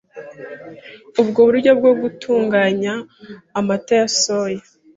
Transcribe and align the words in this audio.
Ubwo 1.21 1.39
buryo 1.47 1.71
bwo 1.79 1.91
gutunganya 2.01 2.93
amata 3.59 3.93
ya 3.99 4.07
soya 4.21 4.63